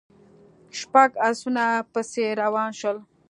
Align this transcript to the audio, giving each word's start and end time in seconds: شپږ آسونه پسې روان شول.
شپږ 0.79 1.09
آسونه 1.29 1.65
پسې 1.93 2.25
روان 2.41 2.69
شول. 2.79 2.97